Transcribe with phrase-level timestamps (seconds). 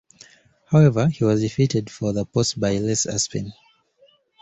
[0.65, 3.53] However, he was defeated for the post by Les Aspin.